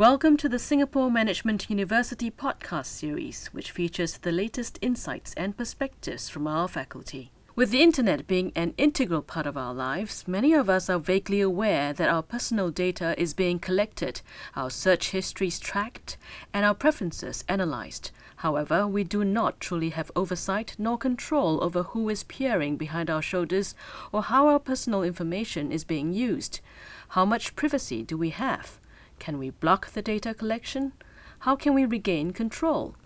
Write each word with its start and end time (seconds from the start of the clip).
Welcome 0.00 0.38
to 0.38 0.48
the 0.48 0.58
Singapore 0.58 1.10
Management 1.10 1.68
University 1.68 2.30
podcast 2.30 2.86
series, 2.86 3.48
which 3.48 3.70
features 3.70 4.16
the 4.16 4.32
latest 4.32 4.78
insights 4.80 5.34
and 5.34 5.54
perspectives 5.54 6.30
from 6.30 6.46
our 6.46 6.68
faculty. 6.68 7.32
With 7.54 7.70
the 7.70 7.82
internet 7.82 8.26
being 8.26 8.50
an 8.56 8.72
integral 8.78 9.20
part 9.20 9.44
of 9.44 9.58
our 9.58 9.74
lives, 9.74 10.26
many 10.26 10.54
of 10.54 10.70
us 10.70 10.88
are 10.88 10.98
vaguely 10.98 11.42
aware 11.42 11.92
that 11.92 12.08
our 12.08 12.22
personal 12.22 12.70
data 12.70 13.14
is 13.20 13.34
being 13.34 13.58
collected, 13.58 14.22
our 14.56 14.70
search 14.70 15.10
histories 15.10 15.58
tracked, 15.58 16.16
and 16.54 16.64
our 16.64 16.72
preferences 16.72 17.44
analyzed. 17.46 18.10
However, 18.36 18.86
we 18.86 19.04
do 19.04 19.22
not 19.22 19.60
truly 19.60 19.90
have 19.90 20.10
oversight 20.16 20.76
nor 20.78 20.96
control 20.96 21.62
over 21.62 21.82
who 21.82 22.08
is 22.08 22.22
peering 22.22 22.78
behind 22.78 23.10
our 23.10 23.20
shoulders 23.20 23.74
or 24.12 24.22
how 24.22 24.48
our 24.48 24.60
personal 24.60 25.02
information 25.02 25.70
is 25.70 25.84
being 25.84 26.14
used. 26.14 26.60
How 27.08 27.26
much 27.26 27.54
privacy 27.54 28.02
do 28.02 28.16
we 28.16 28.30
have? 28.30 28.80
Can 29.20 29.38
we 29.38 29.50
block 29.50 29.92
the 29.92 30.02
data 30.02 30.32
collection? 30.32 30.92
How 31.40 31.54
can 31.54 31.74
we 31.74 31.84
regain 31.84 32.32
control? 32.32 32.96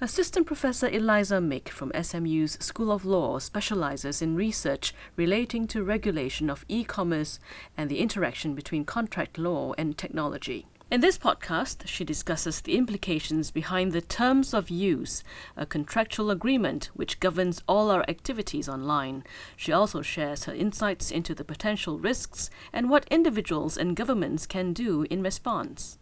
Assistant 0.00 0.46
Professor 0.46 0.88
Eliza 0.88 1.40
Mik 1.40 1.68
from 1.68 1.92
SMU's 1.94 2.58
School 2.60 2.90
of 2.90 3.04
Law 3.04 3.38
specializes 3.38 4.20
in 4.20 4.34
research 4.34 4.92
relating 5.16 5.68
to 5.68 5.84
regulation 5.84 6.50
of 6.50 6.64
e 6.68 6.82
commerce 6.82 7.38
and 7.76 7.88
the 7.88 8.00
interaction 8.00 8.54
between 8.54 8.84
contract 8.84 9.38
law 9.38 9.74
and 9.78 9.96
technology. 9.96 10.66
In 10.90 11.02
this 11.02 11.18
podcast, 11.18 11.86
she 11.86 12.02
discusses 12.02 12.62
the 12.62 12.74
implications 12.74 13.50
behind 13.50 13.92
the 13.92 14.00
terms 14.00 14.54
of 14.54 14.70
use, 14.70 15.22
a 15.54 15.66
contractual 15.66 16.30
agreement 16.30 16.88
which 16.94 17.20
governs 17.20 17.62
all 17.68 17.90
our 17.90 18.08
activities 18.08 18.70
online. 18.70 19.22
She 19.54 19.70
also 19.70 20.00
shares 20.00 20.44
her 20.44 20.54
insights 20.54 21.10
into 21.10 21.34
the 21.34 21.44
potential 21.44 21.98
risks 21.98 22.48
and 22.72 22.88
what 22.88 23.06
individuals 23.10 23.76
and 23.76 23.94
governments 23.94 24.46
can 24.46 24.72
do 24.72 25.06
in 25.10 25.22
response. 25.22 25.98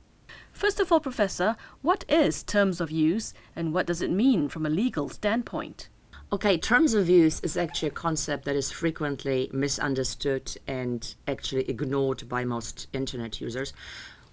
First 0.53 0.79
of 0.79 0.93
all, 0.93 1.01
Professor, 1.01 1.57
what 1.83 2.05
is 2.09 2.45
terms 2.45 2.81
of 2.81 2.93
use 2.93 3.35
and 3.57 3.75
what 3.75 3.87
does 3.87 4.03
it 4.03 4.11
mean 4.13 4.49
from 4.49 4.65
a 4.65 4.71
legal 4.71 5.09
standpoint? 5.09 5.89
Okay, 6.33 6.59
terms 6.59 6.95
of 6.95 7.09
use 7.09 7.39
is 7.41 7.57
actually 7.57 7.89
a 7.89 7.93
concept 7.93 8.45
that 8.45 8.57
is 8.57 8.73
frequently 8.73 9.49
misunderstood 9.53 10.57
and 10.67 11.15
actually 11.27 11.69
ignored 11.71 12.29
by 12.29 12.45
most 12.45 12.89
internet 12.93 13.41
users. 13.41 13.73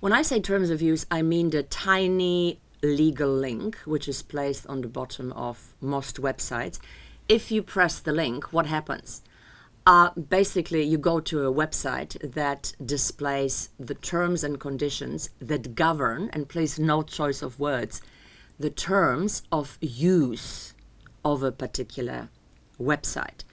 When 0.04 0.12
I 0.12 0.22
say 0.22 0.42
terms 0.42 0.70
of 0.70 0.82
use, 0.82 1.06
I 1.10 1.22
mean 1.22 1.52
the 1.52 1.64
tiny 1.64 2.60
legal 2.82 3.34
link 3.34 3.78
which 3.86 4.10
is 4.10 4.22
placed 4.22 4.68
on 4.68 4.82
the 4.82 4.90
bottom 4.90 5.32
of 5.32 5.76
most 5.80 6.18
websites. 6.18 6.78
If 7.30 7.54
you 7.54 7.64
press 7.64 8.02
the 8.02 8.12
link, 8.12 8.52
what 8.52 8.66
happens? 8.66 9.22
Uh, 9.86 10.10
basically, 10.16 10.84
you 10.84 10.98
go 10.98 11.22
to 11.22 11.48
a 11.48 11.54
website 11.54 12.34
that 12.34 12.74
displays 12.86 13.70
the 13.80 13.96
terms 13.96 14.44
and 14.44 14.60
conditions 14.60 15.30
that 15.40 15.74
govern, 15.74 16.30
and 16.34 16.50
please 16.50 16.78
no 16.78 17.02
choice 17.02 17.42
of 17.42 17.58
words, 17.58 18.02
the 18.60 18.70
terms 18.70 19.44
of 19.54 19.78
use 19.80 20.74
of 21.24 21.44
a 21.44 21.52
particular 21.54 22.28
website. 22.78 23.46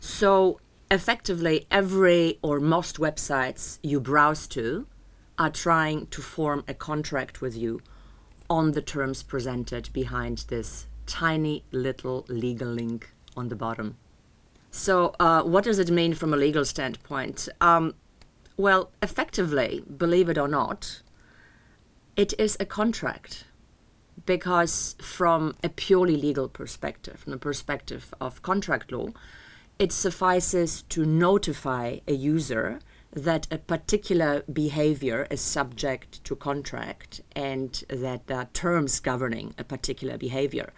So, 0.00 0.58
effectively, 0.90 1.68
every 1.70 2.40
or 2.42 2.58
most 2.58 2.96
websites 2.96 3.78
you 3.84 4.00
browse 4.00 4.48
to 4.48 4.88
are 5.38 5.50
trying 5.50 6.06
to 6.06 6.20
form 6.20 6.64
a 6.68 6.74
contract 6.74 7.40
with 7.40 7.56
you 7.56 7.80
on 8.48 8.72
the 8.72 8.82
terms 8.82 9.22
presented 9.22 9.88
behind 9.92 10.44
this 10.48 10.86
tiny 11.06 11.64
little 11.72 12.24
legal 12.28 12.68
link 12.68 13.12
on 13.36 13.48
the 13.48 13.56
bottom. 13.56 13.96
So, 14.70 15.14
uh, 15.20 15.42
what 15.42 15.64
does 15.64 15.78
it 15.78 15.90
mean 15.90 16.14
from 16.14 16.32
a 16.32 16.36
legal 16.36 16.64
standpoint? 16.64 17.48
Um, 17.60 17.94
well, 18.56 18.90
effectively, 19.02 19.82
believe 19.96 20.28
it 20.28 20.38
or 20.38 20.48
not, 20.48 21.02
it 22.16 22.34
is 22.38 22.56
a 22.60 22.66
contract 22.66 23.44
because, 24.26 24.96
from 25.00 25.54
a 25.64 25.68
purely 25.68 26.16
legal 26.16 26.48
perspective, 26.48 27.20
from 27.20 27.32
the 27.32 27.38
perspective 27.38 28.14
of 28.20 28.42
contract 28.42 28.92
law, 28.92 29.08
it 29.78 29.92
suffices 29.92 30.82
to 30.82 31.04
notify 31.04 31.98
a 32.06 32.12
user 32.12 32.78
that 33.12 33.46
a 33.50 33.58
particular 33.58 34.42
behavior 34.50 35.26
is 35.30 35.40
subject 35.40 36.24
to 36.24 36.34
contract 36.34 37.20
and 37.36 37.84
that 37.88 38.26
there 38.26 38.38
are 38.38 38.48
terms 38.54 39.00
governing 39.00 39.54
a 39.58 39.64
particular 39.64 40.16
behavior. 40.16 40.72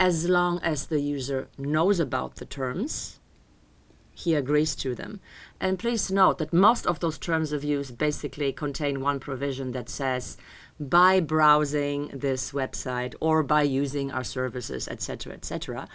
As 0.00 0.28
long 0.28 0.58
as 0.62 0.86
the 0.86 1.00
user 1.00 1.48
knows 1.56 2.00
about 2.00 2.36
the 2.36 2.44
terms, 2.44 3.20
he 4.10 4.34
agrees 4.34 4.74
to 4.76 4.94
them. 4.94 5.20
And 5.60 5.78
please 5.78 6.10
note 6.10 6.38
that 6.38 6.52
most 6.52 6.86
of 6.86 6.98
those 6.98 7.18
terms 7.18 7.52
of 7.52 7.62
use 7.62 7.92
basically 7.92 8.52
contain 8.52 9.00
one 9.00 9.20
provision 9.20 9.72
that 9.72 9.88
says 9.88 10.36
by 10.80 11.20
browsing 11.20 12.08
this 12.08 12.50
website 12.50 13.14
or 13.20 13.42
by 13.44 13.62
using 13.62 14.10
our 14.10 14.24
services, 14.24 14.88
etc., 14.88 15.34
etc., 15.34 15.88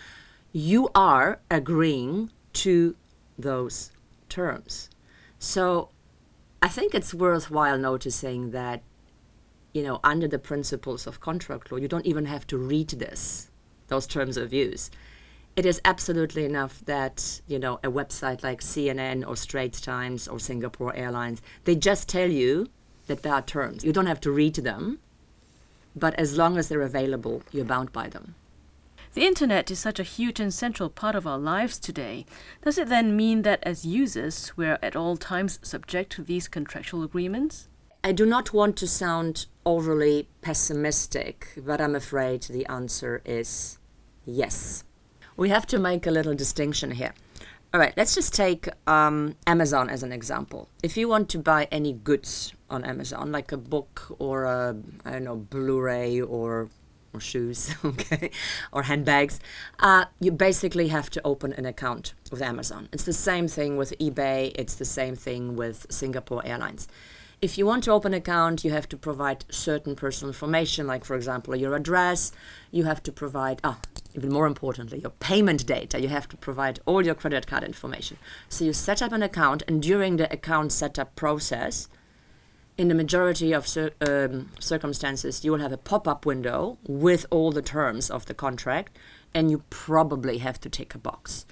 you 0.54 0.90
are 0.96 1.40
agreeing 1.52 2.32
to 2.54 2.96
those 3.38 3.92
terms. 4.30 4.90
So 5.40 5.90
I 6.62 6.68
think 6.68 6.96
it's 6.96 7.14
worthwhile 7.14 7.78
noticing 7.78 8.52
that, 8.52 8.82
you 9.74 9.84
know, 9.84 10.00
under 10.04 10.28
the 10.28 10.40
principles 10.40 11.06
of 11.06 11.20
contract 11.20 11.72
law, 11.72 11.78
you 11.78 11.88
don't 11.88 12.06
even 12.06 12.26
have 12.26 12.48
to 12.48 12.58
read 12.58 12.90
this, 12.90 13.52
those 13.88 14.08
terms 14.08 14.38
of 14.38 14.54
use. 14.54 14.90
It 15.56 15.66
is 15.66 15.82
absolutely 15.86 16.46
enough 16.46 16.82
that, 16.86 17.42
you 17.48 17.58
know, 17.58 17.80
a 17.84 17.90
website 17.90 18.44
like 18.44 18.62
CNN 18.62 19.28
or 19.28 19.36
Straits 19.36 19.82
Times 19.82 20.28
or 20.28 20.40
Singapore 20.40 20.96
Airlines, 20.96 21.42
they 21.64 21.76
just 21.76 22.08
tell 22.08 22.30
you 22.30 22.68
that 23.08 23.24
there 23.24 23.34
are 23.34 23.42
terms. 23.42 23.84
You 23.84 23.92
don't 23.92 24.06
have 24.06 24.22
to 24.22 24.32
read 24.32 24.56
them, 24.56 25.00
but 25.96 26.14
as 26.16 26.38
long 26.38 26.58
as 26.58 26.70
they're 26.70 26.82
available, 26.82 27.42
you're 27.52 27.66
bound 27.66 27.92
by 27.92 28.08
them. 28.08 28.36
The 29.18 29.26
internet 29.26 29.72
is 29.72 29.80
such 29.80 30.00
a 30.00 30.04
huge 30.04 30.40
and 30.40 30.54
central 30.54 30.92
part 30.92 31.16
of 31.16 31.26
our 31.26 31.40
lives 31.40 31.80
today. 31.80 32.28
Does 32.64 32.78
it 32.78 32.88
then 32.88 33.18
mean 33.18 33.42
that 33.42 33.64
as 33.64 33.84
users, 33.84 34.56
we're 34.56 34.78
at 34.84 34.96
all 34.96 35.18
times 35.18 35.58
subject 35.64 36.12
to 36.12 36.24
these 36.24 36.48
contractual 36.48 37.02
agreements? 37.02 37.68
I 38.04 38.12
do 38.12 38.28
not 38.28 38.54
want 38.54 38.78
to 38.78 38.88
sound 38.88 39.48
overly 39.66 40.30
pessimistic, 40.44 41.48
but 41.66 41.82
I'm 41.82 41.96
afraid 41.96 42.44
the 42.44 42.68
answer 42.68 43.24
is 43.26 43.80
yes. 44.24 44.84
We 45.36 45.50
have 45.50 45.66
to 45.66 45.80
make 45.80 46.06
a 46.06 46.12
little 46.12 46.36
distinction 46.36 46.92
here. 46.92 47.16
All 47.74 47.80
right, 47.80 47.96
let's 47.98 48.14
just 48.14 48.36
take 48.36 48.70
um, 48.86 49.36
Amazon 49.48 49.90
as 49.90 50.04
an 50.04 50.12
example. 50.12 50.70
If 50.84 50.96
you 50.96 51.10
want 51.10 51.28
to 51.30 51.40
buy 51.40 51.68
any 51.72 51.92
goods 51.92 52.54
on 52.70 52.86
Amazon, 52.86 53.32
like 53.32 53.52
a 53.52 53.58
book 53.58 54.16
or 54.20 54.44
a, 54.44 54.76
I 55.06 55.12
don't 55.14 55.24
know, 55.24 55.38
Blu 55.38 55.82
ray 55.82 56.22
or 56.22 56.70
or 57.18 57.20
shoes, 57.20 57.76
okay, 57.86 58.32
or 58.72 58.84
handbags, 58.84 59.40
uh, 59.80 60.06
you 60.20 60.32
basically 60.32 60.88
have 60.90 61.10
to 61.10 61.22
open 61.26 61.54
an 61.54 61.66
account 61.66 62.14
with 62.32 62.42
Amazon. 62.42 62.88
It's 62.94 63.04
the 63.04 63.14
same 63.14 63.48
thing 63.48 63.76
with 63.76 63.98
eBay, 64.00 64.54
it's 64.56 64.76
the 64.76 64.86
same 64.86 65.16
thing 65.16 65.56
with 65.56 65.88
Singapore 65.90 66.46
Airlines. 66.46 66.88
If 67.40 67.56
you 67.58 67.68
want 67.68 67.84
to 67.84 67.92
open 67.92 68.14
an 68.14 68.18
account, 68.18 68.64
you 68.64 68.72
have 68.72 68.90
to 68.90 68.98
provide 68.98 69.46
certain 69.52 69.96
personal 69.96 70.30
information, 70.30 70.88
like, 70.88 71.06
for 71.06 71.16
example, 71.16 71.56
your 71.56 71.76
address. 71.76 72.32
You 72.72 72.86
have 72.86 73.04
to 73.04 73.12
provide, 73.12 73.62
ah, 73.64 73.80
even 74.16 74.34
more 74.34 74.48
importantly, 74.48 75.00
your 75.00 75.12
payment 75.12 75.68
data. 75.68 76.02
You 76.02 76.08
have 76.08 76.28
to 76.30 76.38
provide 76.38 76.80
all 76.88 77.06
your 77.06 77.14
credit 77.14 77.46
card 77.46 77.64
information. 77.64 78.18
So 78.50 78.66
you 78.66 78.74
set 78.74 79.04
up 79.04 79.12
an 79.12 79.22
account, 79.22 79.62
and 79.68 79.84
during 79.84 80.18
the 80.18 80.34
account 80.34 80.72
setup 80.72 81.16
process, 81.16 81.88
in 82.78 82.88
the 82.88 82.96
majority 82.96 83.54
of 83.54 83.68
cir- 83.68 83.92
um, 84.02 84.52
circumstances, 84.60 85.44
you 85.44 85.52
will 85.52 85.60
have 85.60 85.72
a 85.72 85.78
pop 85.78 86.08
up 86.08 86.26
window 86.26 86.78
with 86.88 87.26
all 87.32 87.52
the 87.52 87.62
terms 87.62 88.10
of 88.10 88.26
the 88.28 88.34
contract, 88.34 88.98
and 89.34 89.50
you 89.50 89.64
probably 89.70 90.38
have 90.40 90.60
to 90.62 90.70
tick 90.70 90.94
a 90.94 90.98
box. 90.98 91.46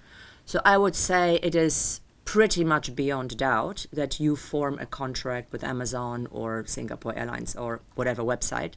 So 0.45 0.61
I 0.63 0.77
would 0.77 0.95
say 0.95 1.39
it 1.41 1.55
is 1.55 2.01
pretty 2.25 2.63
much 2.63 2.95
beyond 2.95 3.37
doubt 3.37 3.85
that 3.91 4.19
you 4.19 4.35
form 4.35 4.77
a 4.79 4.85
contract 4.85 5.51
with 5.51 5.63
Amazon 5.63 6.27
or 6.31 6.63
Singapore 6.67 7.17
Airlines 7.17 7.55
or 7.55 7.81
whatever 7.95 8.23
website 8.23 8.73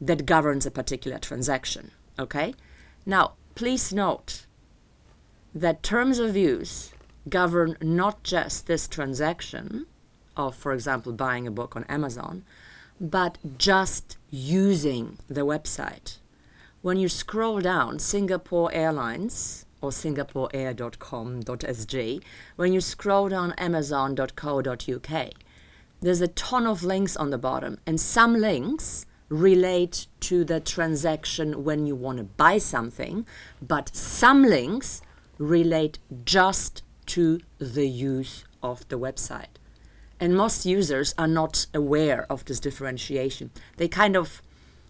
that 0.00 0.26
governs 0.26 0.66
a 0.66 0.70
particular 0.70 1.18
transaction. 1.18 1.90
Okay? 2.18 2.54
Now, 3.06 3.32
please 3.54 3.92
note 3.92 4.46
that 5.54 5.82
terms 5.82 6.18
of 6.18 6.36
use 6.36 6.92
govern 7.28 7.76
not 7.80 8.22
just 8.22 8.66
this 8.66 8.88
transaction 8.88 9.86
of, 10.36 10.54
for 10.54 10.72
example, 10.72 11.12
buying 11.12 11.46
a 11.46 11.50
book 11.50 11.76
on 11.76 11.84
Amazon, 11.84 12.44
but 13.00 13.38
just 13.58 14.16
using 14.30 15.18
the 15.28 15.46
website. 15.46 16.18
When 16.82 16.96
you 16.96 17.08
scroll 17.08 17.60
down 17.60 17.98
Singapore 17.98 18.70
Airlines 18.72 19.66
or 19.80 19.90
singaporeair.com.sg, 19.90 22.22
when 22.56 22.72
you 22.72 22.80
scroll 22.80 23.28
down 23.28 23.52
amazon.co.uk, 23.52 25.30
there's 26.00 26.22
a 26.22 26.28
ton 26.28 26.66
of 26.66 26.82
links 26.82 27.16
on 27.16 27.30
the 27.30 27.38
bottom, 27.38 27.78
and 27.86 28.00
some 28.00 28.34
links 28.34 29.06
relate 29.28 30.06
to 30.20 30.44
the 30.44 30.60
transaction 30.60 31.64
when 31.64 31.86
you 31.86 31.94
want 31.94 32.18
to 32.18 32.24
buy 32.24 32.58
something, 32.58 33.24
but 33.62 33.94
some 33.94 34.42
links 34.42 35.02
relate 35.38 36.00
just 36.24 36.82
to 37.06 37.40
the 37.58 37.86
use 37.86 38.44
of 38.62 38.86
the 38.88 38.98
website. 38.98 39.59
And 40.20 40.36
most 40.36 40.66
users 40.66 41.14
are 41.16 41.26
not 41.26 41.66
aware 41.72 42.26
of 42.30 42.44
this 42.44 42.60
differentiation. 42.60 43.50
They 43.78 43.88
kind 43.88 44.16
of, 44.16 44.42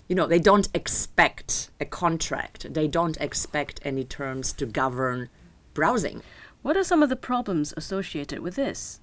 you 0.08 0.16
know, 0.16 0.26
they 0.26 0.40
don't 0.40 0.68
expect 0.74 1.70
a 1.80 1.84
contract, 1.84 2.74
they 2.74 2.88
don't 2.88 3.16
expect 3.20 3.80
any 3.84 4.04
terms 4.04 4.52
to 4.54 4.66
govern 4.66 5.28
browsing. 5.72 6.22
What 6.62 6.76
are 6.76 6.84
some 6.84 7.02
of 7.02 7.08
the 7.08 7.16
problems 7.16 7.72
associated 7.76 8.40
with 8.40 8.56
this? 8.56 9.00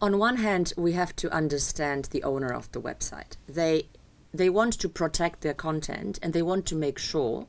On 0.00 0.18
one 0.18 0.36
hand, 0.36 0.72
we 0.76 0.92
have 0.92 1.14
to 1.16 1.30
understand 1.34 2.06
the 2.06 2.22
owner 2.22 2.52
of 2.52 2.70
the 2.70 2.80
website. 2.80 3.36
They 3.48 3.88
they 4.32 4.50
want 4.50 4.74
to 4.74 4.88
protect 4.88 5.40
their 5.40 5.54
content 5.54 6.18
and 6.22 6.32
they 6.32 6.42
want 6.42 6.66
to 6.66 6.76
make 6.76 6.98
sure 6.98 7.46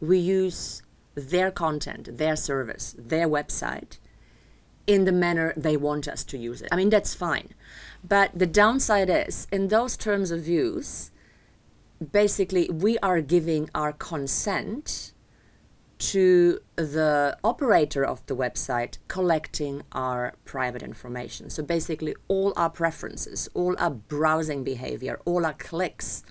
we 0.00 0.18
use 0.18 0.82
their 1.14 1.50
content, 1.50 2.16
their 2.18 2.36
service, 2.36 2.94
their 2.96 3.28
website 3.28 3.98
in 4.86 5.04
the 5.04 5.12
manner 5.12 5.52
they 5.56 5.76
want 5.76 6.08
us 6.08 6.24
to 6.24 6.38
use 6.38 6.62
it. 6.62 6.68
I 6.70 6.76
mean, 6.76 6.90
that's 6.90 7.14
fine. 7.14 7.50
But 8.06 8.38
the 8.38 8.46
downside 8.46 9.08
is, 9.10 9.46
in 9.50 9.68
those 9.68 9.96
terms 9.96 10.30
of 10.30 10.46
use, 10.46 11.10
basically 12.12 12.68
we 12.70 12.98
are 12.98 13.20
giving 13.20 13.70
our 13.74 13.92
consent 13.92 15.12
to 15.96 16.60
the 16.76 17.38
operator 17.42 18.04
of 18.04 18.24
the 18.26 18.36
website 18.36 18.98
collecting 19.08 19.82
our 19.92 20.34
private 20.44 20.82
information. 20.82 21.48
So 21.48 21.62
basically, 21.62 22.14
all 22.28 22.52
our 22.56 22.68
preferences, 22.68 23.48
all 23.54 23.74
our 23.78 23.90
browsing 23.90 24.64
behavior, 24.64 25.20
all 25.24 25.46
our 25.46 25.54
clicks, 25.54 26.22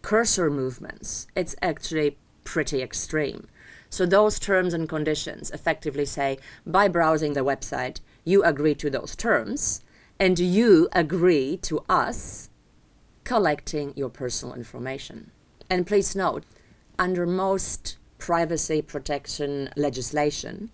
cursor 0.00 0.48
movements, 0.48 1.26
it's 1.36 1.54
actually 1.60 2.18
pretty 2.44 2.80
extreme. 2.82 3.48
So 3.90 4.06
those 4.06 4.38
terms 4.38 4.72
and 4.72 4.88
conditions 4.88 5.50
effectively 5.50 6.06
say 6.06 6.38
by 6.64 6.86
browsing 6.86 7.34
the 7.34 7.44
website, 7.44 8.00
you 8.24 8.42
agree 8.44 8.74
to 8.76 8.88
those 8.88 9.16
terms 9.16 9.82
and 10.18 10.38
you 10.38 10.88
agree 10.92 11.56
to 11.62 11.84
us 11.88 12.50
collecting 13.24 13.92
your 13.96 14.08
personal 14.08 14.54
information. 14.54 15.32
And 15.68 15.86
please 15.86 16.14
note, 16.14 16.44
under 16.98 17.26
most 17.26 17.96
privacy 18.18 18.80
protection 18.82 19.70
legislation, 19.76 20.70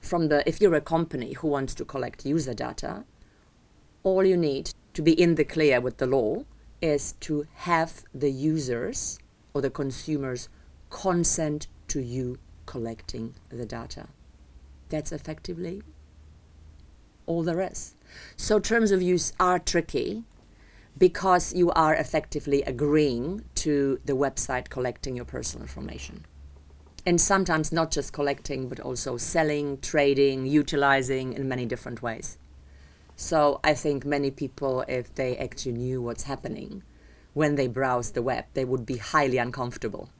from 0.00 0.28
the 0.28 0.48
if 0.48 0.60
you're 0.60 0.74
a 0.74 0.80
company 0.80 1.34
who 1.34 1.48
wants 1.48 1.74
to 1.74 1.84
collect 1.84 2.24
user 2.24 2.54
data, 2.54 3.04
all 4.02 4.24
you 4.24 4.36
need 4.36 4.70
to 4.94 5.02
be 5.02 5.12
in 5.12 5.34
the 5.34 5.44
clear 5.44 5.80
with 5.80 5.98
the 5.98 6.06
law 6.06 6.44
is 6.80 7.12
to 7.20 7.46
have 7.54 8.04
the 8.14 8.30
users 8.30 9.18
or 9.52 9.60
the 9.60 9.70
consumers 9.70 10.48
consent 10.88 11.66
to 11.88 12.00
you 12.00 12.38
collecting 12.66 13.34
the 13.48 13.66
data. 13.66 14.08
That's 14.88 15.12
effectively 15.12 15.82
all 17.26 17.42
the 17.42 17.56
rest. 17.56 17.94
So 18.36 18.58
terms 18.58 18.90
of 18.90 19.02
use 19.02 19.32
are 19.38 19.58
tricky 19.58 20.24
because 20.96 21.54
you 21.54 21.70
are 21.72 21.94
effectively 21.94 22.62
agreeing 22.62 23.44
to 23.54 24.00
the 24.04 24.14
website 24.14 24.68
collecting 24.68 25.14
your 25.16 25.24
personal 25.24 25.62
information. 25.62 26.24
And 27.06 27.20
sometimes 27.20 27.72
not 27.72 27.90
just 27.90 28.12
collecting, 28.12 28.68
but 28.68 28.80
also 28.80 29.16
selling, 29.16 29.78
trading, 29.80 30.46
utilizing 30.46 31.32
in 31.32 31.48
many 31.48 31.64
different 31.64 32.02
ways. 32.02 32.38
So 33.14 33.60
I 33.62 33.74
think 33.74 34.04
many 34.04 34.30
people, 34.30 34.84
if 34.88 35.14
they 35.14 35.36
actually 35.36 35.72
knew 35.72 36.02
what's 36.02 36.24
happening 36.24 36.82
when 37.34 37.54
they 37.54 37.68
browse 37.68 38.12
the 38.12 38.22
web, 38.22 38.46
they 38.54 38.64
would 38.64 38.84
be 38.84 38.96
highly 38.96 39.38
uncomfortable. 39.38 40.10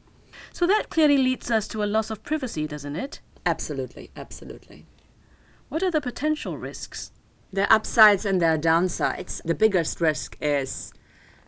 So 0.52 0.66
that 0.66 0.90
clearly 0.90 1.18
leads 1.18 1.50
us 1.50 1.68
to 1.68 1.82
a 1.82 1.86
loss 1.86 2.10
of 2.10 2.22
privacy, 2.22 2.66
doesn't 2.66 2.96
it? 2.96 3.20
Absolutely, 3.46 4.10
absolutely. 4.16 4.86
What 5.68 5.82
are 5.82 5.90
the 5.90 6.00
potential 6.00 6.56
risks? 6.56 7.12
There 7.52 7.64
are 7.64 7.76
upsides 7.76 8.24
and 8.24 8.40
there 8.40 8.54
are 8.54 8.58
downsides. 8.58 9.42
The 9.44 9.54
biggest 9.54 10.00
risk 10.00 10.36
is 10.40 10.92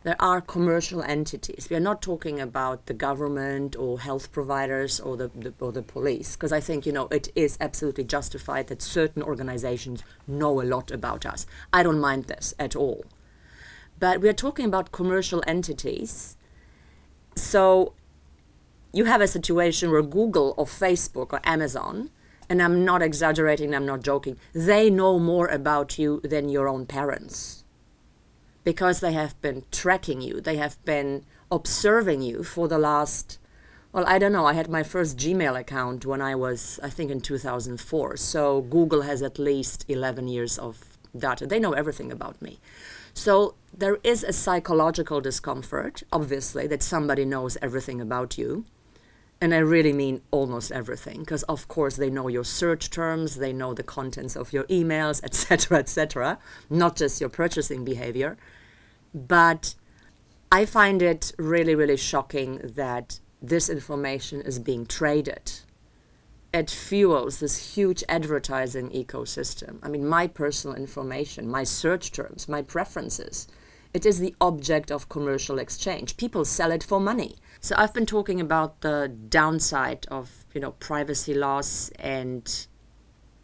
there 0.02 0.16
are 0.18 0.40
commercial 0.40 1.02
entities. 1.02 1.68
We 1.68 1.76
are 1.76 1.80
not 1.80 2.00
talking 2.00 2.40
about 2.40 2.86
the 2.86 2.94
government 2.94 3.76
or 3.76 4.00
health 4.00 4.32
providers 4.32 4.98
or 4.98 5.16
the, 5.16 5.28
the 5.28 5.52
or 5.60 5.72
the 5.72 5.82
police, 5.82 6.36
because 6.36 6.52
I 6.52 6.60
think 6.60 6.86
you 6.86 6.92
know 6.92 7.06
it 7.08 7.28
is 7.34 7.58
absolutely 7.60 8.04
justified 8.04 8.68
that 8.68 8.80
certain 8.80 9.22
organizations 9.22 10.02
know 10.26 10.62
a 10.62 10.64
lot 10.64 10.90
about 10.90 11.26
us. 11.26 11.46
I 11.70 11.82
don't 11.82 12.00
mind 12.00 12.24
this 12.24 12.54
at 12.58 12.74
all, 12.74 13.04
but 13.98 14.22
we 14.22 14.28
are 14.30 14.34
talking 14.34 14.64
about 14.64 14.90
commercial 14.90 15.42
entities. 15.46 16.36
So 17.36 17.92
you 18.92 19.04
have 19.04 19.20
a 19.20 19.28
situation 19.28 19.90
where 19.90 20.02
Google 20.02 20.54
or 20.56 20.66
Facebook 20.66 21.32
or 21.32 21.40
Amazon, 21.44 22.10
and 22.48 22.60
I'm 22.60 22.84
not 22.84 23.02
exaggerating, 23.02 23.74
I'm 23.74 23.86
not 23.86 24.02
joking, 24.02 24.36
they 24.52 24.90
know 24.90 25.18
more 25.18 25.46
about 25.46 25.98
you 25.98 26.20
than 26.24 26.48
your 26.48 26.68
own 26.68 26.86
parents 26.86 27.64
because 28.64 29.00
they 29.00 29.12
have 29.12 29.40
been 29.40 29.64
tracking 29.70 30.20
you, 30.20 30.40
they 30.40 30.56
have 30.56 30.84
been 30.84 31.24
observing 31.50 32.22
you 32.22 32.42
for 32.42 32.68
the 32.68 32.78
last, 32.78 33.38
well, 33.92 34.04
I 34.06 34.18
don't 34.18 34.32
know, 34.32 34.46
I 34.46 34.52
had 34.54 34.68
my 34.68 34.82
first 34.82 35.16
Gmail 35.16 35.58
account 35.58 36.04
when 36.04 36.20
I 36.20 36.34
was, 36.34 36.78
I 36.82 36.90
think, 36.90 37.10
in 37.10 37.20
2004. 37.20 38.16
So 38.16 38.62
Google 38.62 39.02
has 39.02 39.22
at 39.22 39.38
least 39.38 39.84
11 39.88 40.28
years 40.28 40.58
of 40.58 40.84
data. 41.16 41.46
They 41.46 41.58
know 41.58 41.72
everything 41.72 42.12
about 42.12 42.40
me. 42.42 42.58
So 43.14 43.54
there 43.76 43.98
is 44.04 44.22
a 44.22 44.32
psychological 44.32 45.20
discomfort, 45.20 46.02
obviously, 46.12 46.66
that 46.66 46.82
somebody 46.82 47.24
knows 47.24 47.56
everything 47.62 48.00
about 48.00 48.38
you 48.38 48.64
and 49.40 49.54
I 49.54 49.58
really 49.58 49.92
mean 49.92 50.20
almost 50.30 50.70
everything, 50.70 51.20
because 51.20 51.42
of 51.44 51.66
course 51.66 51.96
they 51.96 52.10
know 52.10 52.28
your 52.28 52.44
search 52.44 52.90
terms, 52.90 53.36
they 53.36 53.52
know 53.52 53.72
the 53.72 53.82
contents 53.82 54.36
of 54.36 54.52
your 54.52 54.64
emails, 54.64 55.22
etc., 55.24 55.78
etc., 55.78 56.38
not 56.68 56.96
just 56.96 57.20
your 57.20 57.30
purchasing 57.30 57.84
behavior. 57.84 58.36
But 59.14 59.74
I 60.52 60.66
find 60.66 61.00
it 61.00 61.32
really, 61.38 61.74
really 61.74 61.96
shocking 61.96 62.58
that 62.74 63.20
this 63.40 63.70
information 63.70 64.42
is 64.42 64.58
being 64.58 64.84
traded. 64.84 65.52
It 66.52 66.68
fuels 66.68 67.38
this 67.38 67.74
huge 67.74 68.04
advertising 68.08 68.90
ecosystem. 68.90 69.78
I 69.82 69.88
mean, 69.88 70.06
my 70.06 70.26
personal 70.26 70.76
information, 70.76 71.48
my 71.48 71.64
search 71.64 72.12
terms, 72.12 72.48
my 72.48 72.60
preferences, 72.60 73.46
it 73.92 74.06
is 74.06 74.18
the 74.18 74.34
object 74.40 74.90
of 74.90 75.08
commercial 75.08 75.58
exchange. 75.58 76.16
People 76.16 76.44
sell 76.44 76.70
it 76.70 76.82
for 76.82 77.00
money. 77.00 77.36
So 77.60 77.74
I've 77.76 77.92
been 77.92 78.06
talking 78.06 78.40
about 78.40 78.80
the 78.80 79.08
downside 79.28 80.06
of, 80.10 80.44
you 80.54 80.60
know, 80.60 80.72
privacy 80.72 81.34
loss 81.34 81.90
and 81.98 82.66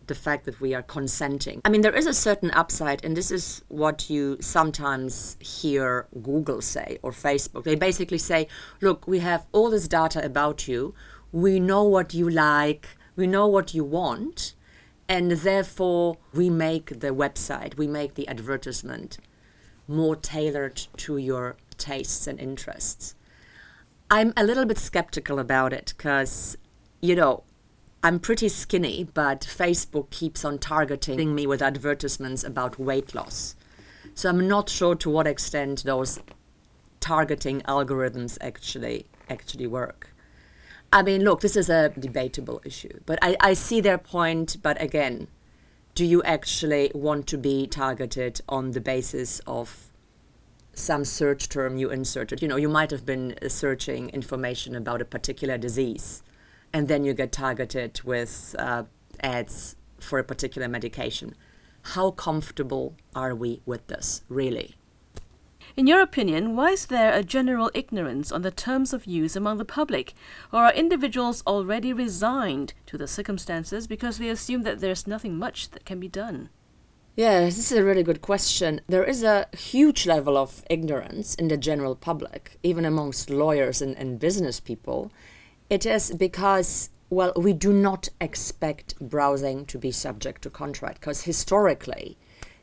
the 0.07 0.15
fact 0.15 0.45
that 0.45 0.61
we 0.61 0.73
are 0.73 0.83
consenting. 0.83 1.61
I 1.65 1.69
mean, 1.69 1.81
there 1.81 1.95
is 1.95 2.07
a 2.07 2.15
certain 2.15 2.51
upside, 2.53 3.05
and 3.05 3.17
this 3.17 3.31
is 3.31 3.63
what 3.69 4.09
you 4.09 4.37
sometimes 4.41 5.37
hear 5.41 6.07
Google 6.23 6.63
say 6.63 6.99
or 7.03 7.11
Facebook. 7.11 7.65
They 7.65 7.75
basically 7.75 8.19
say, 8.19 8.47
look, 8.81 9.09
we 9.09 9.19
have 9.19 9.47
all 9.53 9.71
this 9.71 9.89
data 9.89 10.25
about 10.25 10.69
you, 10.69 10.95
we 11.33 11.59
know 11.59 11.83
what 11.83 12.15
you 12.15 12.31
like, 12.31 12.97
we 13.17 13.27
know 13.27 13.49
what 13.49 13.75
you 13.75 13.83
want, 13.83 14.55
and 15.09 15.33
therefore 15.33 16.19
we 16.33 16.51
make 16.51 17.01
the 17.01 17.09
website, 17.09 17.77
we 17.77 17.89
make 17.89 18.15
the 18.15 18.29
advertisement 18.29 19.19
more 19.89 20.17
tailored 20.17 20.77
to 20.99 21.17
your 21.17 21.57
tastes 21.79 22.27
and 22.27 22.39
interests. 22.41 23.15
I'm 24.11 24.33
a 24.37 24.45
little 24.45 24.65
bit 24.65 24.79
skeptical 24.79 25.39
about 25.39 25.73
it 25.73 25.95
because, 25.97 26.57
you 27.01 27.15
know, 27.15 27.43
I'm 28.03 28.21
pretty 28.21 28.49
skinny, 28.49 29.09
but 29.15 29.41
Facebook 29.41 30.11
keeps 30.11 30.45
on 30.45 30.59
targeting 30.59 31.35
me 31.35 31.47
with 31.47 31.61
advertisements 31.61 32.45
about 32.45 32.79
weight 32.79 33.15
loss. 33.15 33.57
So 34.15 34.29
I'm 34.29 34.47
not 34.47 34.71
sure 34.71 34.95
to 34.95 35.11
what 35.11 35.27
extent 35.27 35.83
those 35.83 36.21
targeting 37.01 37.63
algorithms 37.63 38.39
actually 38.41 39.07
actually 39.29 39.67
work. 39.67 40.15
I 40.93 41.03
mean, 41.03 41.23
look, 41.23 41.41
this 41.41 41.57
is 41.57 41.69
a 41.69 41.89
debatable 41.91 42.61
issue, 42.65 43.01
but 43.07 43.19
I, 43.23 43.37
I 43.41 43.55
see 43.55 43.81
their 43.81 43.99
point. 43.99 44.57
But 44.63 44.81
again, 44.81 45.27
do 45.97 46.05
you 46.05 46.23
actually 46.25 46.93
want 46.95 47.27
to 47.27 47.39
be 47.39 47.67
targeted 47.67 48.43
on 48.51 48.73
the 48.73 48.83
basis 48.83 49.41
of 49.47 49.91
some 50.75 51.07
search 51.07 51.49
term 51.49 51.79
you 51.79 51.91
inserted? 51.91 52.43
You 52.43 52.49
know, 52.49 52.57
you 52.57 52.69
might 52.69 52.91
have 52.91 53.07
been 53.07 53.35
searching 53.49 54.11
information 54.11 54.77
about 54.77 55.01
a 55.01 55.07
particular 55.07 55.57
disease, 55.57 56.23
and 56.71 56.87
then 56.87 57.03
you 57.03 57.15
get 57.15 57.33
targeted 57.33 58.03
with 58.05 58.55
uh, 58.59 58.83
ads 59.21 59.77
for 59.99 60.19
a 60.19 60.25
particular 60.25 60.69
medication. 60.69 61.35
How 61.81 62.11
comfortable 62.11 62.95
are 63.15 63.35
we 63.35 63.63
with 63.65 63.87
this, 63.87 64.23
really? 64.29 64.75
In 65.77 65.87
your 65.87 66.01
opinion, 66.01 66.57
why 66.57 66.71
is 66.71 66.87
there 66.87 67.13
a 67.13 67.23
general 67.23 67.71
ignorance 67.75 68.33
on 68.33 68.41
the 68.41 68.51
terms 68.51 68.95
of 68.95 69.05
use 69.05 69.37
among 69.37 69.59
the 69.59 69.65
public? 69.67 70.15
Or 70.51 70.61
are 70.65 70.73
individuals 70.73 71.43
already 71.47 71.93
resigned 71.93 72.73
to 72.87 72.97
the 72.97 73.07
circumstances 73.07 73.87
because 73.87 74.17
they 74.17 74.31
assume 74.31 74.63
that 74.63 74.81
there's 74.81 75.07
nothing 75.07 75.39
much 75.39 75.71
that 75.73 75.85
can 75.85 76.01
be 76.01 76.09
done? 76.09 76.49
Yeah, 77.15 77.41
this 77.41 77.59
is 77.59 77.73
a 77.73 77.85
really 77.85 78.03
good 78.03 78.23
question. 78.23 78.81
There 78.87 79.05
is 79.05 79.23
a 79.23 79.49
huge 79.53 80.07
level 80.07 80.39
of 80.39 80.65
ignorance 80.71 81.35
in 81.35 81.49
the 81.49 81.59
general 81.59 81.95
public, 81.95 82.59
even 82.63 82.87
amongst 82.87 83.29
lawyers 83.29 83.83
and, 83.83 83.95
and 83.99 84.19
business 84.19 84.61
people. 84.61 85.13
It 85.69 85.85
is 85.85 86.11
because, 86.11 86.89
well, 87.11 87.35
we 87.37 87.53
do 87.53 87.75
not 87.75 88.09
expect 88.19 88.99
browsing 88.99 89.67
to 89.67 89.79
be 89.79 89.91
subject 89.91 90.41
to 90.43 90.51
contract, 90.51 91.01
because 91.01 91.25
historically, 91.25 92.17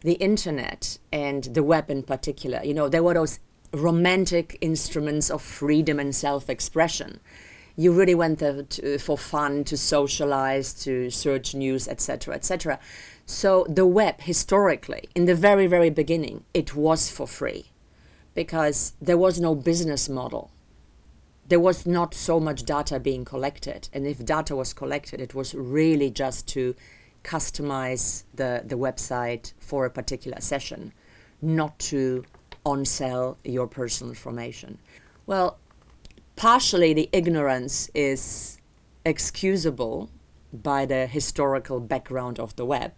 the 0.03 0.13
internet 0.13 0.97
and 1.11 1.45
the 1.45 1.63
web 1.63 1.89
in 1.89 2.03
particular, 2.03 2.61
you 2.63 2.73
know, 2.73 2.89
there 2.89 3.03
were 3.03 3.13
those 3.13 3.39
romantic 3.73 4.57
instruments 4.61 5.29
of 5.29 5.41
freedom 5.41 5.99
and 5.99 6.15
self 6.15 6.49
expression. 6.49 7.19
You 7.75 7.91
really 7.91 8.13
went 8.13 8.39
there 8.39 8.61
to, 8.61 8.99
for 8.99 9.17
fun, 9.17 9.63
to 9.63 9.77
socialize, 9.77 10.73
to 10.83 11.09
search 11.09 11.55
news, 11.55 11.87
etc., 11.87 12.35
etc. 12.35 12.79
So 13.25 13.65
the 13.67 13.87
web, 13.87 14.21
historically, 14.21 15.09
in 15.15 15.25
the 15.25 15.33
very, 15.33 15.65
very 15.65 15.89
beginning, 15.89 16.43
it 16.53 16.75
was 16.75 17.09
for 17.09 17.25
free 17.25 17.71
because 18.35 18.93
there 19.01 19.17
was 19.17 19.39
no 19.39 19.55
business 19.55 20.09
model. 20.09 20.51
There 21.47 21.59
was 21.59 21.85
not 21.85 22.13
so 22.13 22.39
much 22.39 22.63
data 22.63 22.99
being 22.99 23.25
collected. 23.25 23.89
And 23.93 24.05
if 24.05 24.23
data 24.23 24.55
was 24.55 24.73
collected, 24.73 25.19
it 25.19 25.33
was 25.33 25.53
really 25.53 26.09
just 26.09 26.47
to 26.49 26.75
customize 27.23 28.23
the, 28.33 28.63
the 28.65 28.75
website 28.75 29.53
for 29.59 29.85
a 29.85 29.89
particular 29.89 30.39
session, 30.41 30.93
not 31.41 31.77
to 31.79 32.25
on 32.65 32.85
sell 32.85 33.37
your 33.43 33.67
personal 33.67 34.11
information. 34.11 34.79
Well, 35.25 35.57
partially 36.35 36.93
the 36.93 37.09
ignorance 37.11 37.89
is 37.93 38.59
excusable 39.05 40.09
by 40.53 40.85
the 40.85 41.07
historical 41.07 41.79
background 41.79 42.39
of 42.39 42.55
the 42.55 42.65
web. 42.65 42.93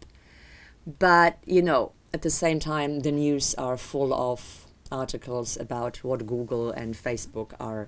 But, 0.99 1.39
you 1.45 1.61
know, 1.61 1.93
at 2.13 2.21
the 2.21 2.29
same 2.29 2.59
time, 2.59 2.99
the 2.99 3.11
news 3.11 3.55
are 3.55 3.77
full 3.77 4.13
of 4.13 4.65
articles 4.91 5.57
about 5.57 6.03
what 6.03 6.27
Google 6.27 6.71
and 6.71 6.95
Facebook 6.95 7.53
are 7.59 7.87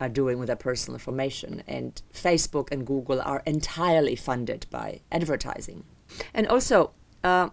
are 0.00 0.08
doing 0.08 0.38
with 0.38 0.48
their 0.48 0.56
personal 0.56 0.96
information. 0.96 1.62
And 1.66 2.00
Facebook 2.12 2.70
and 2.70 2.86
Google 2.86 3.20
are 3.20 3.42
entirely 3.46 4.16
funded 4.16 4.66
by 4.70 5.00
advertising. 5.10 5.84
And 6.34 6.46
also, 6.48 6.92
uh, 7.24 7.50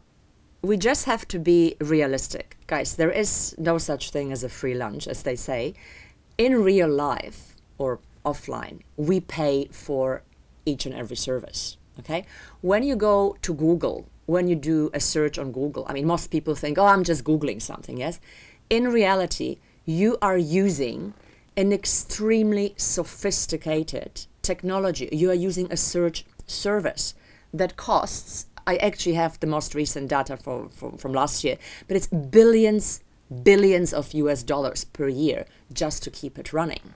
we 0.62 0.78
just 0.78 1.06
have 1.06 1.28
to 1.28 1.40
be 1.40 1.76
realistic. 1.80 2.58
Guys, 2.68 2.96
there 2.96 3.12
is 3.12 3.56
no 3.58 3.78
such 3.78 4.12
thing 4.12 4.32
as 4.32 4.44
a 4.44 4.50
free 4.50 4.74
lunch, 4.74 5.08
as 5.08 5.24
they 5.24 5.36
say. 5.36 5.74
In 6.38 6.64
real 6.64 6.88
life 6.90 7.56
or 7.78 8.00
offline, 8.26 8.80
we 8.96 9.20
pay 9.20 9.68
for 9.72 10.24
each 10.66 10.86
and 10.86 10.96
every 10.96 11.18
service. 11.18 11.78
Okay? 12.00 12.26
When 12.62 12.84
you 12.84 12.96
go 12.96 13.38
to 13.42 13.54
Google, 13.54 14.08
when 14.26 14.48
you 14.48 14.56
do 14.56 14.90
a 14.94 15.00
search 15.00 15.38
on 15.38 15.52
Google, 15.52 15.86
I 15.88 15.94
mean, 15.94 16.08
most 16.08 16.32
people 16.32 16.56
think, 16.56 16.78
oh, 16.78 16.86
I'm 16.86 17.04
just 17.04 17.24
Googling 17.24 17.62
something, 17.62 17.98
yes? 17.98 18.20
In 18.70 18.88
reality, 18.88 19.60
you 19.86 20.18
are 20.22 20.38
using 20.38 21.14
an 21.56 21.72
extremely 21.72 22.74
sophisticated 22.78 24.26
technology. 24.42 25.10
You 25.12 25.30
are 25.32 25.36
using 25.36 25.72
a 25.72 25.78
search 25.78 26.26
service 26.48 27.14
that 27.54 27.78
costs 27.78 28.48
I 28.66 28.78
actually 28.78 29.16
have 29.16 29.40
the 29.40 29.48
most 29.48 29.76
recent 29.76 30.10
data 30.10 30.38
from, 30.38 30.70
from, 30.70 30.98
from 30.98 31.14
last 31.14 31.44
year, 31.44 31.58
but 31.88 31.98
it's 31.98 32.08
billions, 32.08 33.04
billions 33.44 33.94
of 33.94 34.14
US 34.14 34.44
dollars 34.44 34.86
per 34.86 35.08
year 35.08 35.46
just 35.72 36.04
to 36.04 36.12
keep 36.12 36.40
it 36.40 36.54
running. 36.54 36.94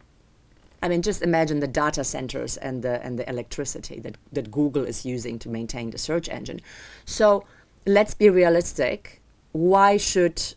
I 0.81 0.87
mean, 0.87 1.01
just 1.01 1.21
imagine 1.21 1.59
the 1.59 1.67
data 1.67 2.03
centers 2.03 2.55
and 2.55 2.83
the 2.83 3.03
and 3.03 3.17
the 3.17 3.27
electricity 3.27 3.99
that, 4.01 4.15
that 4.31 4.51
Google 4.51 4.83
is 4.83 5.05
using 5.05 5.39
to 5.39 5.49
maintain 5.49 5.89
the 5.89 5.97
search 5.97 6.29
engine. 6.29 6.61
So 7.03 7.45
let's 7.85 8.13
be 8.13 8.29
realistic. 8.29 9.21
Why 9.53 9.97
should 9.97 10.53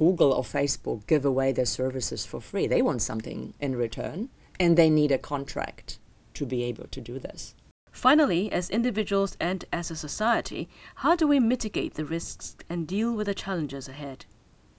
Google 0.00 0.32
or 0.32 0.42
Facebook 0.42 1.06
give 1.06 1.26
away 1.26 1.52
their 1.52 1.66
services 1.66 2.24
for 2.24 2.40
free? 2.40 2.66
They 2.66 2.80
want 2.80 3.02
something 3.02 3.52
in 3.60 3.76
return, 3.76 4.30
and 4.58 4.74
they 4.74 4.88
need 4.88 5.12
a 5.12 5.18
contract 5.18 5.98
to 6.32 6.46
be 6.46 6.64
able 6.64 6.86
to 6.86 7.02
do 7.02 7.18
this. 7.18 7.54
Finally, 7.92 8.50
as 8.50 8.70
individuals 8.70 9.36
and 9.38 9.66
as 9.70 9.90
a 9.90 9.94
society, 9.96 10.70
how 11.04 11.14
do 11.14 11.26
we 11.26 11.38
mitigate 11.38 11.94
the 11.94 12.06
risks 12.06 12.56
and 12.70 12.88
deal 12.88 13.14
with 13.14 13.26
the 13.26 13.34
challenges 13.34 13.88
ahead? 13.88 14.24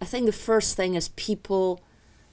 I 0.02 0.06
think 0.06 0.26
the 0.26 0.32
first 0.32 0.76
thing 0.76 0.96
is 0.96 1.10
people 1.10 1.82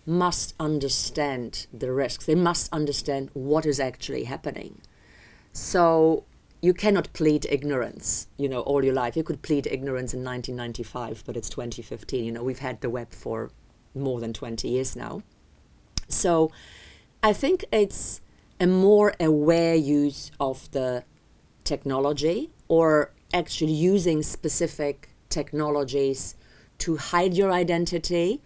must 0.07 0.54
understand 0.59 1.66
the 1.71 1.92
risks. 1.92 2.25
They 2.25 2.35
must 2.35 2.73
understand 2.73 3.28
what 3.35 3.66
is 3.66 3.78
actually 3.78 4.25
happening. 4.25 4.80
So 5.52 6.25
you 6.60 6.74
cannot 6.74 7.12
plead 7.12 7.46
ignorance, 7.48 8.26
you 8.36 8.48
know, 8.48 8.60
all 8.60 8.84
your 8.84 8.94
life. 8.94 9.16
You 9.16 9.22
could 9.22 9.42
plead 9.42 9.66
ignorance 9.66 10.12
in 10.12 10.24
1995, 10.24 11.22
but 11.24 11.36
it's 11.36 11.48
2015. 11.48 12.24
You 12.24 12.32
know, 12.32 12.42
we've 12.42 12.58
had 12.58 12.80
the 12.80 12.90
web 12.90 13.12
for 13.12 13.50
more 13.94 14.20
than 14.20 14.32
20 14.32 14.68
years 14.68 14.96
now. 14.96 15.22
So 16.08 16.50
I 17.22 17.32
think 17.32 17.64
it's 17.70 18.20
a 18.60 18.66
more 18.66 19.14
aware 19.20 19.74
use 19.74 20.32
of 20.40 20.70
the 20.72 21.04
technology 21.64 22.50
or 22.66 23.12
actually 23.32 23.72
using 23.72 24.22
specific 24.22 25.10
technologies 25.28 26.34
to 26.78 26.96
hide 26.96 27.34
your 27.34 27.52
identity 27.52 28.40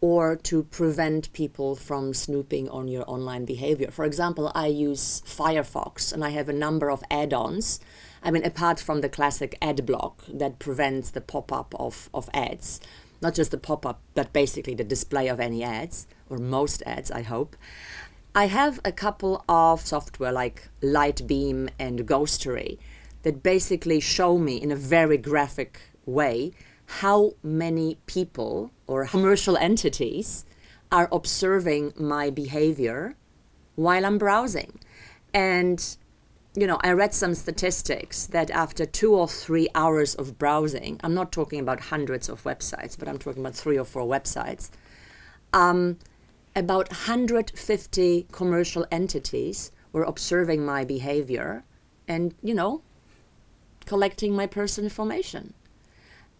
or 0.00 0.36
to 0.36 0.62
prevent 0.64 1.32
people 1.32 1.74
from 1.74 2.14
snooping 2.14 2.68
on 2.68 2.86
your 2.88 3.04
online 3.08 3.44
behavior. 3.44 3.90
For 3.90 4.04
example, 4.04 4.52
I 4.54 4.68
use 4.68 5.22
Firefox 5.26 6.12
and 6.12 6.24
I 6.24 6.30
have 6.30 6.48
a 6.48 6.52
number 6.52 6.90
of 6.90 7.02
add 7.10 7.34
ons. 7.34 7.80
I 8.22 8.30
mean, 8.30 8.44
apart 8.44 8.78
from 8.78 9.00
the 9.00 9.08
classic 9.08 9.58
ad 9.60 9.84
block 9.84 10.22
that 10.28 10.58
prevents 10.58 11.10
the 11.10 11.20
pop 11.20 11.52
up 11.52 11.74
of, 11.78 12.08
of 12.14 12.30
ads, 12.32 12.80
not 13.20 13.34
just 13.34 13.50
the 13.50 13.58
pop 13.58 13.84
up, 13.84 14.00
but 14.14 14.32
basically 14.32 14.74
the 14.74 14.84
display 14.84 15.28
of 15.28 15.40
any 15.40 15.64
ads, 15.64 16.06
or 16.30 16.38
most 16.38 16.82
ads, 16.86 17.10
I 17.10 17.22
hope. 17.22 17.56
I 18.34 18.46
have 18.46 18.78
a 18.84 18.92
couple 18.92 19.44
of 19.48 19.80
software 19.80 20.30
like 20.30 20.68
Lightbeam 20.80 21.70
and 21.78 22.06
Ghostery 22.06 22.78
that 23.22 23.42
basically 23.42 23.98
show 23.98 24.38
me 24.38 24.62
in 24.62 24.70
a 24.70 24.76
very 24.76 25.18
graphic 25.18 25.80
way 26.06 26.52
how 26.86 27.32
many 27.42 27.98
people 28.06 28.70
or 28.88 29.06
commercial 29.06 29.56
entities 29.56 30.44
are 30.90 31.08
observing 31.12 31.92
my 31.96 32.30
behavior 32.30 33.14
while 33.76 34.04
I'm 34.04 34.18
browsing. 34.18 34.80
And, 35.32 35.96
you 36.56 36.66
know, 36.66 36.80
I 36.82 36.92
read 36.92 37.14
some 37.14 37.34
statistics 37.34 38.26
that 38.26 38.50
after 38.50 38.86
two 38.86 39.14
or 39.14 39.28
three 39.28 39.68
hours 39.74 40.14
of 40.14 40.38
browsing, 40.38 40.98
I'm 41.04 41.14
not 41.14 41.30
talking 41.30 41.60
about 41.60 41.80
hundreds 41.80 42.28
of 42.28 42.42
websites, 42.42 42.98
but 42.98 43.06
I'm 43.06 43.18
talking 43.18 43.42
about 43.42 43.54
three 43.54 43.78
or 43.78 43.84
four 43.84 44.02
websites, 44.02 44.70
um, 45.52 45.98
about 46.56 46.88
150 46.88 48.26
commercial 48.32 48.86
entities 48.90 49.70
were 49.92 50.02
observing 50.02 50.64
my 50.64 50.84
behavior 50.84 51.62
and, 52.08 52.34
you 52.42 52.54
know, 52.54 52.82
collecting 53.84 54.34
my 54.34 54.46
personal 54.46 54.86
information. 54.86 55.54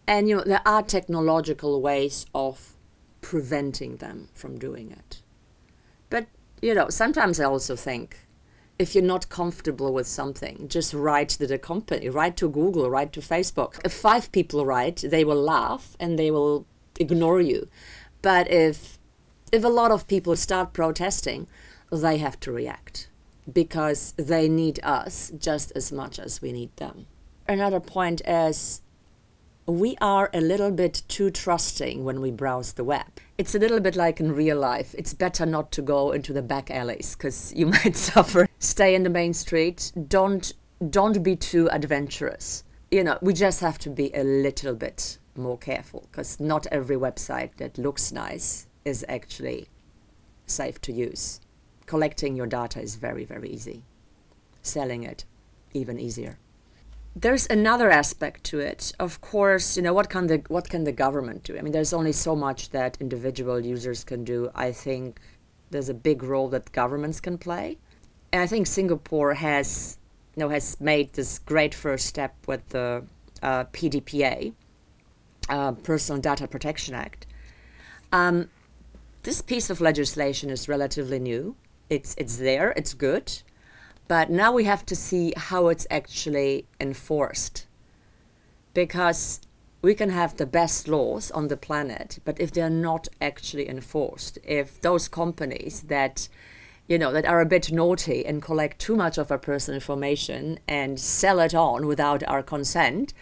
And, 0.09 0.27
you 0.27 0.37
know, 0.37 0.43
there 0.43 0.67
are 0.67 0.81
technological 0.81 1.79
ways 1.83 2.25
of 2.33 2.73
preventing 3.21 3.97
them 3.97 4.29
from 4.33 4.57
doing 4.57 4.89
it. 4.89 5.21
But, 6.09 6.25
you 6.63 6.73
know, 6.73 6.89
sometimes 6.89 7.39
I 7.39 7.45
also 7.45 7.75
think 7.75 8.17
if 8.79 8.95
you're 8.95 9.03
not 9.03 9.29
comfortable 9.29 9.93
with 9.93 10.07
something, 10.07 10.67
just 10.67 10.95
write 10.95 11.29
to 11.29 11.45
the 11.45 11.59
company, 11.59 12.09
write 12.09 12.37
to 12.37 12.49
Google, 12.49 12.89
write 12.89 13.13
to 13.13 13.19
Facebook. 13.19 13.79
If 13.85 13.93
five 13.93 14.31
people 14.31 14.65
write, 14.65 15.03
they 15.05 15.23
will 15.23 15.39
laugh 15.39 15.95
and 15.99 16.17
they 16.17 16.31
will 16.31 16.65
ignore 16.99 17.39
you. 17.39 17.67
But 18.23 18.49
if 18.49 18.97
if 19.51 19.63
a 19.63 19.67
lot 19.67 19.91
of 19.91 20.07
people 20.07 20.35
start 20.35 20.73
protesting, 20.73 21.47
they 21.91 22.17
have 22.17 22.39
to 22.39 22.51
react 22.51 23.09
because 23.51 24.15
they 24.17 24.49
need 24.49 24.79
us 24.81 25.31
just 25.37 25.71
as 25.75 25.91
much 25.91 26.17
as 26.17 26.41
we 26.41 26.51
need 26.51 26.75
them. 26.77 27.05
Another 27.47 27.79
point 27.79 28.21
is 28.27 28.81
we 29.69 29.95
are 30.01 30.29
a 30.33 30.41
little 30.41 30.71
bit 30.71 31.03
too 31.07 31.29
trusting 31.29 32.03
when 32.03 32.21
we 32.21 32.31
browse 32.31 32.73
the 32.73 32.83
web. 32.83 33.07
It's 33.37 33.55
a 33.55 33.59
little 33.59 33.79
bit 33.79 33.95
like 33.95 34.19
in 34.19 34.31
real 34.31 34.57
life. 34.57 34.95
It's 34.97 35.13
better 35.13 35.45
not 35.45 35.71
to 35.73 35.81
go 35.81 36.11
into 36.11 36.33
the 36.33 36.41
back 36.41 36.71
alleys 36.71 37.15
because 37.15 37.53
you 37.55 37.65
might 37.83 37.95
suffer. 37.95 38.47
Stay 38.59 38.95
in 38.95 39.03
the 39.03 39.09
main 39.09 39.33
street. 39.33 39.91
Don't 40.07 40.53
don't 40.89 41.21
be 41.21 41.35
too 41.35 41.69
adventurous. 41.71 42.63
You 42.89 43.03
know, 43.03 43.19
we 43.21 43.33
just 43.33 43.59
have 43.59 43.77
to 43.79 43.89
be 43.89 44.11
a 44.15 44.23
little 44.23 44.73
bit 44.73 45.17
more 45.35 45.57
careful 45.57 46.07
because 46.09 46.39
not 46.39 46.65
every 46.67 46.95
website 46.95 47.57
that 47.57 47.77
looks 47.77 48.11
nice 48.11 48.67
is 48.85 49.05
actually 49.09 49.67
safe 50.47 50.79
to 50.81 50.93
use. 50.93 51.41
Collecting 51.85 52.35
your 52.35 52.47
data 52.47 52.81
is 52.81 52.95
very, 52.95 53.25
very 53.25 53.49
easy. 53.49 53.83
Selling 54.61 55.03
it, 55.03 55.25
even 55.73 55.99
easier. 55.99 56.39
There's 57.15 57.47
another 57.49 57.89
aspect 57.89 58.43
to 58.45 58.59
it. 58.59 58.93
Of 58.99 59.19
course, 59.21 59.75
you 59.75 59.83
know 59.83 59.93
what 59.93 60.09
can 60.09 60.27
the 60.27 60.41
what 60.47 60.69
can 60.69 60.83
the 60.83 60.91
government 60.91 61.43
do? 61.43 61.57
I 61.57 61.61
mean, 61.61 61.73
there's 61.73 61.93
only 61.93 62.11
so 62.11 62.35
much 62.35 62.69
that 62.69 62.97
individual 62.99 63.59
users 63.59 64.03
can 64.03 64.23
do. 64.23 64.51
I 64.55 64.71
think 64.71 65.19
there's 65.71 65.89
a 65.89 65.93
big 65.93 66.23
role 66.23 66.49
that 66.49 66.71
governments 66.71 67.19
can 67.19 67.37
play, 67.37 67.77
and 68.31 68.41
I 68.41 68.47
think 68.47 68.67
Singapore 68.67 69.33
has 69.33 69.97
you 70.35 70.41
know 70.41 70.49
has 70.49 70.79
made 70.79 71.13
this 71.13 71.39
great 71.39 71.73
first 71.73 72.05
step 72.05 72.35
with 72.47 72.69
the 72.69 73.03
uh, 73.41 73.65
PDPA, 73.65 74.53
uh, 75.49 75.71
Personal 75.73 76.21
Data 76.21 76.47
Protection 76.47 76.93
Act. 76.93 77.25
Um, 78.11 78.49
this 79.23 79.41
piece 79.41 79.69
of 79.69 79.81
legislation 79.81 80.49
is 80.49 80.67
relatively 80.67 81.19
new. 81.19 81.55
It's, 81.89 82.15
it's 82.17 82.37
there, 82.37 82.71
it's 82.71 82.93
good, 82.93 83.41
but 84.09 84.31
now 84.31 84.51
we 84.51 84.63
have 84.63 84.83
to 84.87 84.95
see 84.95 85.33
how 85.37 85.67
it's 85.67 85.85
actually 85.91 86.65
enforced. 86.81 87.67
Because 88.73 89.39
we 89.83 89.93
can 89.93 90.09
have 90.09 90.35
the 90.35 90.47
best 90.47 90.87
laws 90.87 91.29
on 91.31 91.47
the 91.47 91.55
planet, 91.55 92.17
but 92.25 92.39
if 92.39 92.51
they're 92.51 92.71
not 92.71 93.07
actually 93.21 93.69
enforced, 93.69 94.39
if 94.43 94.81
those 94.81 95.07
companies 95.07 95.83
that 95.83 96.27
you 96.87 96.97
know 96.97 97.13
that 97.13 97.25
are 97.25 97.39
a 97.39 97.45
bit 97.45 97.71
naughty 97.71 98.25
and 98.25 98.41
collect 98.41 98.79
too 98.79 98.95
much 98.95 99.19
of 99.19 99.29
our 99.29 99.37
personal 99.37 99.75
information 99.75 100.59
and 100.67 100.99
sell 100.99 101.39
it 101.39 101.53
on 101.53 101.85
without 101.85 102.23
our 102.27 102.41
consent, 102.41 103.13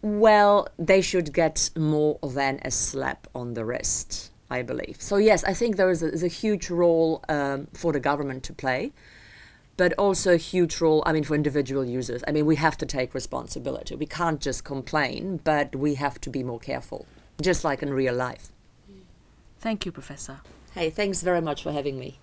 well, 0.00 0.66
they 0.78 1.02
should 1.02 1.34
get 1.34 1.68
more 1.76 2.18
than 2.22 2.60
a 2.62 2.70
slap 2.70 3.26
on 3.34 3.52
the 3.52 3.64
wrist, 3.66 4.30
I 4.48 4.62
believe. 4.62 5.02
So 5.02 5.18
yes, 5.18 5.44
I 5.44 5.52
think 5.52 5.76
there 5.76 5.90
is 5.90 6.02
a, 6.02 6.10
is 6.10 6.22
a 6.22 6.28
huge 6.28 6.70
role 6.70 7.22
um, 7.28 7.68
for 7.74 7.92
the 7.92 8.00
government 8.00 8.42
to 8.44 8.54
play 8.54 8.94
but 9.76 9.92
also 9.94 10.34
a 10.34 10.36
huge 10.36 10.80
role, 10.80 11.02
I 11.06 11.12
mean, 11.12 11.24
for 11.24 11.34
individual 11.34 11.84
users. 11.84 12.22
I 12.26 12.32
mean, 12.32 12.46
we 12.46 12.56
have 12.56 12.76
to 12.78 12.86
take 12.86 13.14
responsibility. 13.14 13.96
We 13.96 14.06
can't 14.06 14.40
just 14.40 14.64
complain, 14.64 15.40
but 15.42 15.74
we 15.74 15.94
have 15.94 16.20
to 16.22 16.30
be 16.30 16.42
more 16.42 16.58
careful, 16.60 17.06
just 17.40 17.64
like 17.64 17.82
in 17.82 17.92
real 17.92 18.14
life. 18.14 18.52
Thank 19.58 19.86
you, 19.86 19.92
Professor. 19.92 20.40
Hey, 20.74 20.90
thanks 20.90 21.22
very 21.22 21.40
much 21.40 21.62
for 21.62 21.72
having 21.72 21.98
me. 21.98 22.18